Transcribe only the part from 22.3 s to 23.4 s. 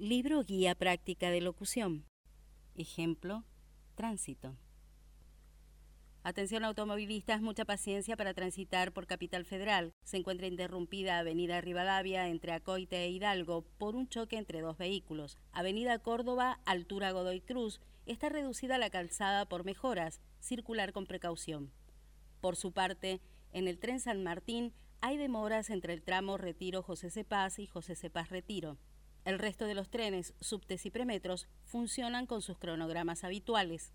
Por su parte,